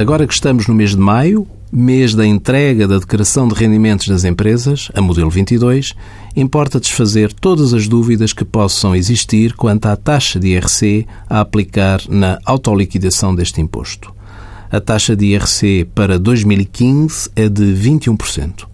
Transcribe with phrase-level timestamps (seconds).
[0.00, 4.24] Agora que estamos no mês de maio, mês da entrega da declaração de rendimentos das
[4.24, 5.94] empresas, a modelo 22,
[6.34, 12.00] importa desfazer todas as dúvidas que possam existir quanto à taxa de IRC a aplicar
[12.08, 14.10] na autoliquidação deste imposto.
[14.72, 18.66] A taxa de IRC para 2015 é de 21%.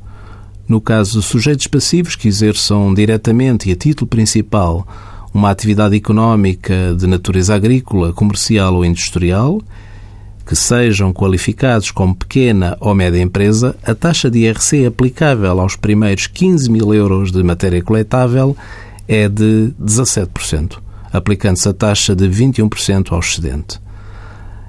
[0.69, 4.87] No caso de sujeitos passivos que exerçam diretamente e a título principal
[5.35, 9.61] uma atividade económica de natureza agrícola, comercial ou industrial,
[10.47, 16.29] que sejam qualificados como pequena ou média empresa, a taxa de IRC aplicável aos primeiros
[16.29, 18.57] 15 mil euros de matéria coletável
[19.09, 20.79] é de 17%,
[21.13, 23.81] aplicando-se a taxa de 21% ao excedente.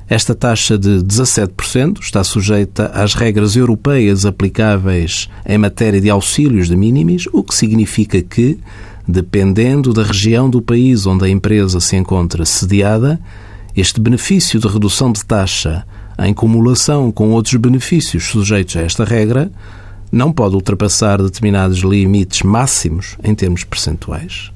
[0.09, 6.75] Esta taxa de 17% está sujeita às regras europeias aplicáveis em matéria de auxílios de
[6.75, 8.58] minimis, o que significa que,
[9.08, 13.19] dependendo da região do país onde a empresa se encontra sediada,
[13.78, 15.86] este benefício de redução de taxa,
[16.20, 19.52] em cumulação com outros benefícios sujeitos a esta regra,
[20.11, 24.52] não pode ultrapassar determinados limites máximos em termos percentuais.